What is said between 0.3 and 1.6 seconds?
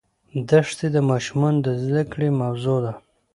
دښتې د ماشومانو